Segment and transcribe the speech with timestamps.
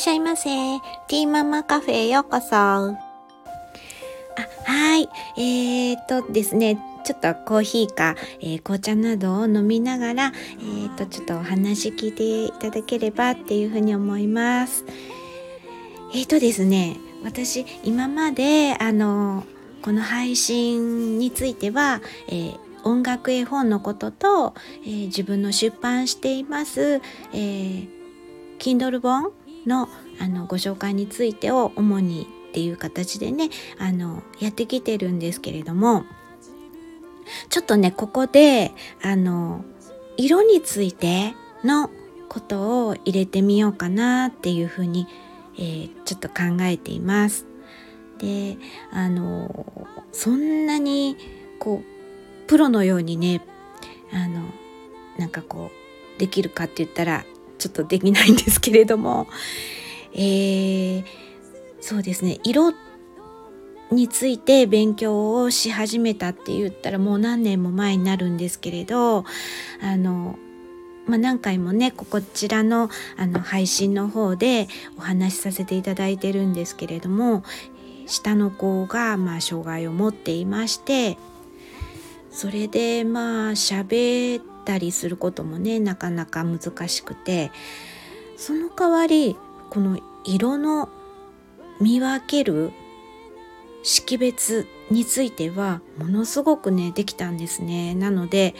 [0.00, 0.48] っしゃいませ。
[1.08, 2.56] ティーママカフェへようこそ。
[2.56, 2.96] あ、
[4.64, 5.06] はい。
[5.36, 14.86] えー、っとですね、ちょっとコーヒーか、えー、紅茶などを飲みながら、えー、っと、ちょっとお話聞いていただければっていうふうに思います。
[16.14, 19.44] えー、っとですね、私、今まで、あの、
[19.82, 27.02] この配信については、えー、音楽絵本のことと、えー、自分の出版しています、
[27.34, 27.88] えー、
[28.58, 29.32] Kindle 本
[29.66, 29.88] の
[30.20, 36.04] あのご紹介についてを主にっていう形でねあのやってきてるんですけれども
[37.48, 39.64] ちょっとねここであの
[40.16, 41.90] 色についての
[42.28, 45.06] ことを入れてみようかなっていうふうに、
[45.56, 47.46] えー、ちょっと考えています。
[48.18, 48.58] で
[48.92, 51.16] あのそんなに
[51.58, 53.42] こうプロのようにね
[54.12, 54.44] あの
[55.18, 55.70] なんかこ
[56.16, 57.24] うできるかって言ったら
[57.60, 59.28] ちょっとできないんですけれども、
[60.14, 61.04] えー、
[61.80, 62.40] そうですね。
[62.42, 62.72] 色
[63.92, 69.24] について勉強をし始めたって言ったらもう何年も前になるんですけれど
[69.82, 70.38] あの、
[71.06, 77.42] まあ、何回もねこちらのあの配信の方でお話しさせていただいてるんですけれども
[78.06, 81.18] 下の子がまあ障害を持っていまして
[82.30, 87.50] それでまあ喋ったりすることもねなかなか難しくて
[88.36, 89.36] その代わり
[89.70, 90.88] この色の
[91.80, 92.72] 見分ける
[93.82, 97.94] 識別についてはものすごくねできたんですね。
[97.94, 98.54] なので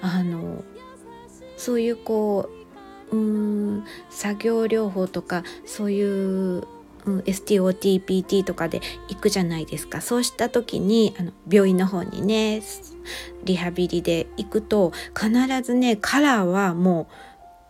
[0.00, 0.64] あの
[1.56, 2.50] そういうこ
[3.12, 6.66] ううん作業療法とかそういう
[7.06, 10.00] うん、STOTPT とかで行くじゃないですか。
[10.00, 12.62] そうした時にあの病院の方にね
[13.44, 15.30] リハビリで行くと必
[15.62, 17.08] ずねカラーはも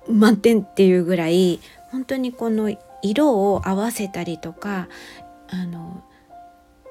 [0.06, 1.60] う満点っていうぐらい
[1.90, 4.88] 本当にこの色を合わせたりとか
[5.48, 6.02] あの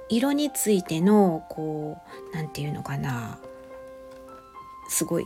[0.09, 1.97] 色についてのこ
[2.31, 3.39] う何て言うのかな
[4.89, 5.25] すごい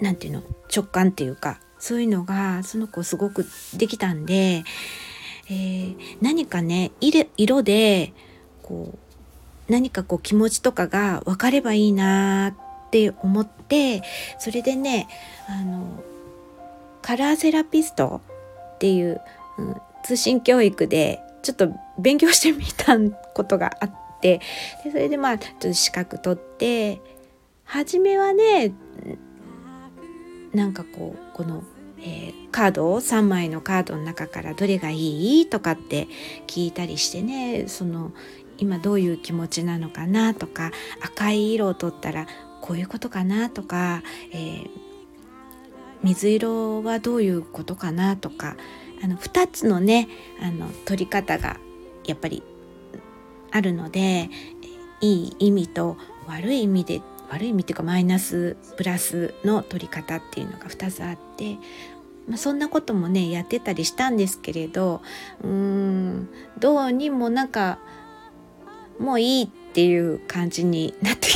[0.00, 3.46] 何て言うの直感っていうかそういうのがその子すごく
[3.76, 4.64] できたんで
[5.48, 8.12] えー、何かね色で
[8.62, 12.54] こう何かこう気持ちとかが分かればいいな
[12.86, 14.02] って思って
[14.38, 15.08] それでね
[15.48, 16.02] あの
[17.00, 18.20] カラーセラピスト
[18.76, 19.20] っていう、
[19.58, 22.98] うん、通信教育でちょっと勉強してみた
[23.34, 24.40] ことがあって
[24.84, 27.00] でそれでまあちょっと資格取って
[27.64, 28.72] 初めはね
[30.52, 31.64] なんかこうこの
[32.04, 35.46] えー、カードを3枚のカードの中からどれがいい？
[35.46, 36.08] とかって
[36.46, 37.66] 聞いたりしてね。
[37.68, 38.12] その
[38.58, 40.70] 今どういう気持ちなのかなとか
[41.02, 42.26] 赤い色を取ったら
[42.60, 44.02] こういうことかなとか、
[44.32, 44.70] えー、
[46.02, 48.56] 水色はどういうことかなとか
[49.02, 50.08] あの2つのね
[50.40, 51.58] あの取り方が
[52.06, 52.42] やっぱり
[53.50, 54.30] あるので
[55.00, 55.96] いい意味と
[56.28, 61.56] 悪い意味で悪い意味っていうかマイナスプラスの取り方っていうのが2つあって
[62.28, 65.02] まあ、そんなこともねやってたりしたんですけれど
[65.42, 67.78] うーんどうにもなんか
[69.00, 71.28] もういいっていう感じになって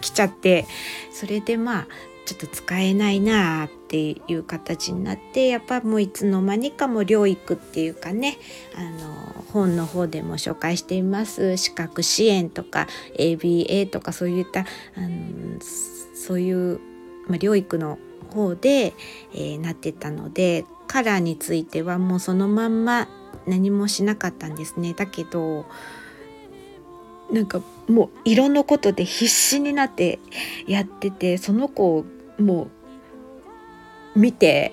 [0.00, 0.66] きちゃって
[1.12, 1.86] それでまあ
[2.32, 8.38] ちょっと使えないなあっていう形になってやっぱもういつの間にかも療育っていうかね
[8.74, 11.58] あの本の方でも紹介しています。
[11.58, 12.86] 資格支援とか
[13.18, 14.64] ABA とかそういったあ
[15.00, 15.60] の
[16.14, 16.80] そういう、
[17.28, 17.98] まあ、療育の
[18.30, 18.94] 方で、
[19.34, 23.08] えー、なってたのでカラーについてはもうそのまんま
[23.46, 24.94] 何もしなかったんですね。
[24.94, 25.66] だけど
[27.30, 30.18] なんかもう色のことで必死になって
[30.66, 32.04] やっててその子を
[32.38, 32.68] も
[34.14, 34.72] う見て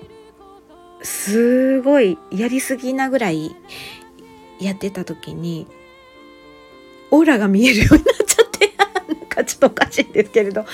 [1.02, 3.54] すごいやりすぎなぐらい
[4.60, 5.66] やってた時に
[7.10, 8.72] オーラが見えるようになっちゃって
[9.14, 10.66] なんかちょっとおかしいんですけれど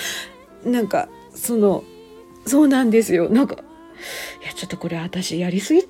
[0.64, 1.84] なんかその
[2.44, 3.28] そうなんですよ。
[3.28, 3.58] なんかい
[4.46, 5.86] やちょっとこれ私やりすぎ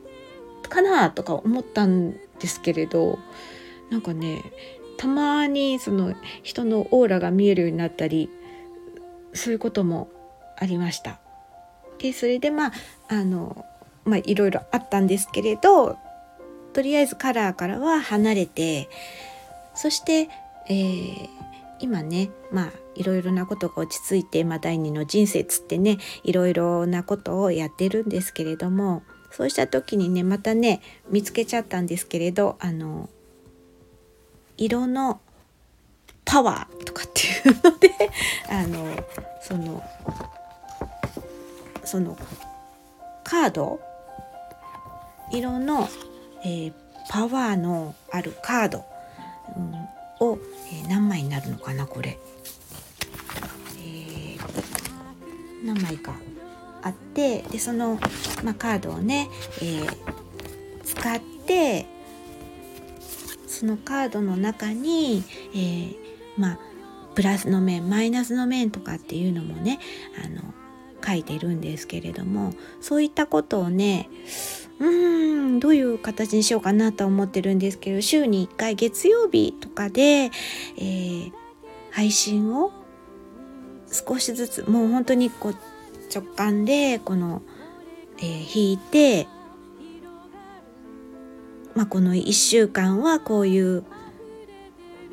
[0.69, 3.19] かなとか思ったんですけれど
[3.91, 4.43] なんかね
[4.99, 8.31] たまにその人のオーラが見えるようになったり
[9.33, 10.11] そういうことも
[10.57, 11.19] ありました。
[11.99, 12.73] でそれでまあ
[13.09, 13.65] あの
[14.05, 15.99] まあいろいろあったんですけれど
[16.73, 18.89] とりあえずカラーからは離れて
[19.75, 20.29] そして、
[20.69, 21.29] えー、
[21.81, 30.81] 今ねまあいろいろなことが落ち着いて、まあ、第二の人生つってねいろいろなことをやってるんですけれどもそうした時にねまたね
[31.11, 33.09] 見つけちゃったんですけれどあの
[34.57, 35.21] 色の
[36.25, 37.91] パワーとかっていうので
[38.49, 39.07] あの
[39.43, 39.83] その
[41.87, 42.19] その
[43.25, 43.81] カード？
[45.33, 45.89] 色の、
[46.45, 46.73] えー、
[47.11, 48.85] パワーのあるカード、
[49.57, 50.39] うん、を、
[50.73, 52.17] えー、何枚になるのかなこれ、
[53.79, 56.15] えー、何枚か
[56.83, 57.99] あってでその、
[58.45, 59.29] まあ、カードをね、
[59.61, 59.85] え、
[60.85, 61.87] 使って
[63.49, 65.25] そのカードの中に、
[65.57, 65.93] え、
[66.39, 66.59] まあ
[67.17, 69.81] プラスの面マイナスの面とかっていうのもね
[70.25, 70.43] あの
[71.07, 74.09] 書いてるんですけれどもそういったことをね
[74.79, 81.33] うーんどういう形にしようかなと思ってるんですけど週に1回月曜日とかで、えー、
[81.91, 82.73] 配信を
[83.91, 85.57] 少しずつもう本当にこう
[86.15, 87.43] 直感でこの、
[88.19, 89.27] えー、引いて、
[91.75, 93.85] まあ、この1週間はこういう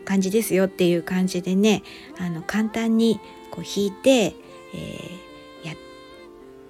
[0.06, 1.84] 感じですよっていう感じでね
[2.20, 3.20] あの簡単に
[3.52, 5.33] こう引いて、えー、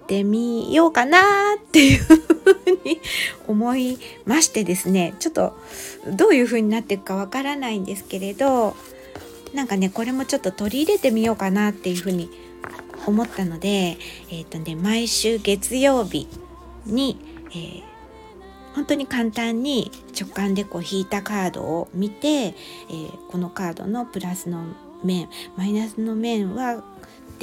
[0.04, 1.20] ってみようかな
[1.58, 2.18] っていうふう
[2.86, 3.00] に
[3.48, 5.58] 思いましてですねちょっと
[6.16, 8.76] どういうふうになっていくかわからないんですけれど
[9.54, 12.30] なんかねこれもちょっと取り入れてみようかなっていうふうに
[13.06, 13.98] 思ったので、
[14.30, 16.28] えーとね、毎週月曜日
[16.86, 17.18] に、
[17.50, 17.84] えー、
[18.76, 24.64] 本当に簡単に直感でこう引いたカードを見て、えー、このカードのプラスの
[25.04, 26.84] 面マイナスの面は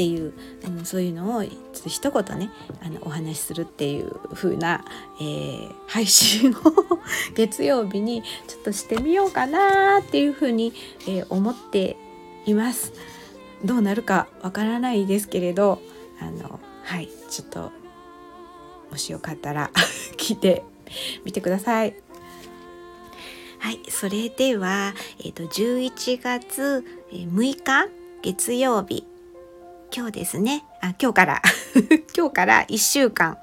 [0.00, 0.32] っていう、
[0.66, 2.50] うん、そういうのをちょっと一言ね
[2.82, 4.82] あのお話しするっていう風な、
[5.20, 6.54] えー、配信を
[7.36, 10.72] 月曜日にちょっとしてみようかなっていう風に、
[11.06, 11.98] えー、思って
[12.46, 12.94] います。
[13.62, 15.82] どうなるかわからないですけれど
[16.18, 17.70] あのはいちょっと
[18.90, 19.70] もしよかったら
[20.16, 20.64] 聞いて
[21.26, 21.94] みてください。
[23.58, 27.88] はい、それでは、えーと、11月6日
[28.22, 29.09] 月曜日
[29.94, 31.42] 今日ですねあ今日から
[32.16, 33.38] 今日から1週間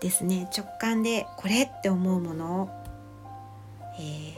[0.00, 2.68] ですね直感でこれって思うものを、
[3.98, 4.34] えー、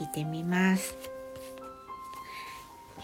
[0.00, 0.94] 引いてみます。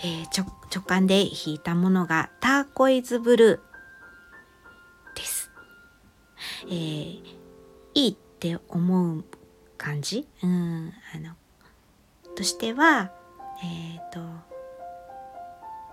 [0.04, 5.50] えー、直感で引いたものがターコイズブルーです。
[6.66, 7.22] えー、
[7.94, 9.25] いいって思う
[9.78, 11.34] 感じ、うん、あの
[12.34, 13.12] としては、
[13.62, 14.51] えっ、ー、と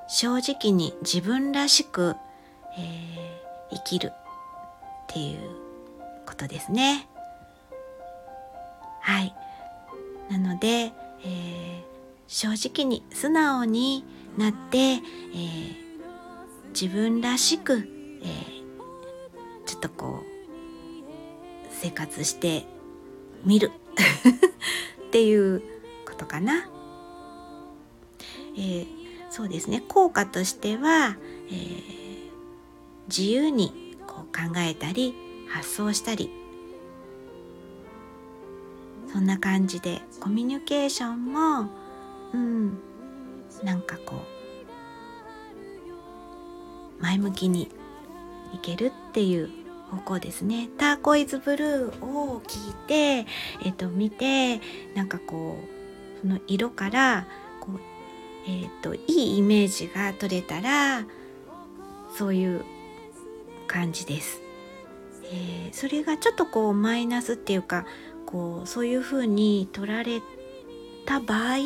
[0.09, 2.15] 正直に自分らしく、
[2.75, 4.15] えー、生きるっ
[5.07, 5.39] ていう
[6.25, 7.07] ことですね。
[9.01, 9.35] はい。
[10.31, 11.81] なので、えー、
[12.27, 14.03] 正直に素直に
[14.35, 14.99] なって、えー、
[16.69, 22.65] 自分らしく、えー、ちょっとこう生活して
[23.45, 23.71] みる
[25.07, 25.61] っていう
[26.07, 26.67] ことかな。
[28.55, 28.98] えー、
[29.29, 29.83] そうですね。
[29.87, 31.17] 効果としては、
[31.49, 32.31] えー、
[33.07, 35.15] 自由にこう考えたり
[35.47, 36.31] 発想したり
[39.11, 41.69] そんな感じでコミュニケーションも
[42.33, 42.77] うん
[43.63, 44.15] なんかこ
[46.99, 47.71] う前向きに
[48.53, 49.49] いけるっていう
[49.89, 50.69] 方向ですね。
[50.77, 53.25] ターコイズブルーを聞いて、
[53.65, 54.61] えー、と見て
[54.95, 57.25] なんかこうその色から、
[58.49, 61.05] えーと、いいイメージが取れたら
[62.17, 62.65] そういう
[63.67, 64.41] 感じです。
[65.25, 67.85] えー、それがちょっとこうマイナスっていうか
[68.25, 70.21] こうそういうふうに取られ
[71.05, 71.57] た場合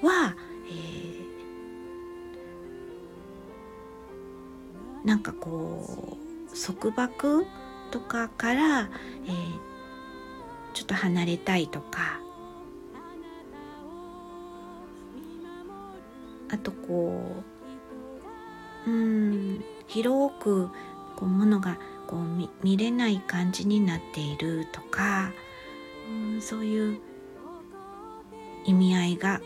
[0.00, 0.34] は、
[0.70, 6.16] えー、なんかこ
[6.50, 7.44] う束縛
[7.90, 8.88] とかから、えー、
[10.72, 12.20] ちょっと離れたいとか
[16.52, 17.42] あとこ
[18.86, 20.68] ううん広く
[21.16, 25.32] こうものがこう見見れない感じになっているとか
[26.08, 27.00] うんそういう
[28.64, 29.40] 意味合いが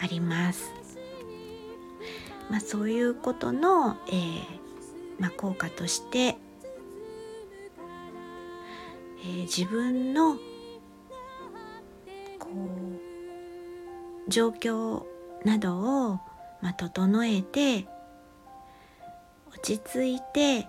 [0.00, 0.72] あります。
[2.50, 4.58] まあ、そういうことの、えー
[5.18, 10.36] まあ、効果として、えー、自分の
[12.38, 12.48] こ
[14.26, 15.02] う状況
[15.44, 16.20] などを、
[16.60, 17.86] まあ、整えて
[19.52, 20.66] 落ち着いて、え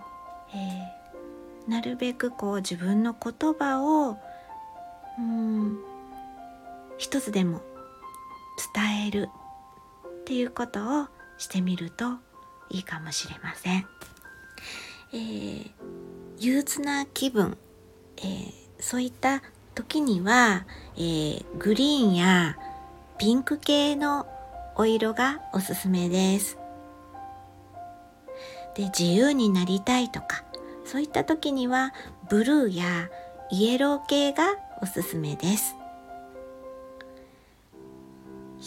[1.66, 4.18] ー、なるべくこう自分の言葉を
[5.18, 5.78] うん
[6.98, 7.60] 一つでも
[8.74, 9.28] 伝える
[10.20, 11.06] っていうことを
[11.38, 12.14] してみると
[12.68, 13.86] いいかもしれません。
[15.12, 15.70] えー、
[16.38, 17.56] 憂鬱な気分、
[18.18, 19.42] えー、そういった
[19.74, 22.56] 時には、えー、グリーンや
[23.18, 24.26] ピンク系の
[24.80, 26.56] お色がおすすめです。
[28.74, 30.42] で自由になりたいとか
[30.86, 31.92] そういった時には
[32.30, 33.10] ブルーや
[33.50, 35.74] イエロー系がおすすめです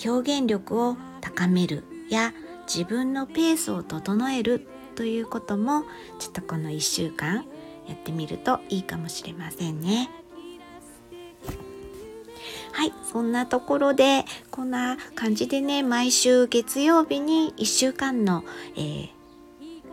[0.05, 2.31] 表現力を高めるや
[2.67, 5.83] 自分のペースを整えるということも
[6.19, 7.45] ちょっとこの1週間
[7.87, 10.11] やってみるといいかもしれませんね。
[12.73, 18.43] はい、そんなところで、こんな感じでね、毎週月曜日に1週間の、
[18.75, 19.09] えー、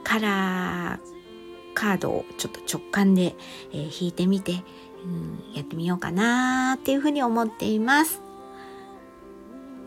[0.03, 3.35] カラーカードをちょっと直感で、
[3.73, 4.63] えー、引いてみて、
[5.05, 8.23] うん、やってみようかなっていうふうに思っています。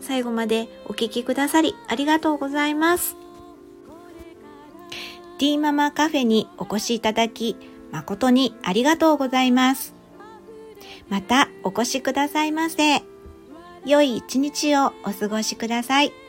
[0.00, 3.16] 最後までお聴きくださりありがとうございます。
[5.38, 7.56] ティーママカフェにお越しいただき、
[7.90, 10.03] 誠にありがとうございます。
[11.08, 13.02] またお越しくださいませ。
[13.86, 16.23] 良い一日をお過ごしください。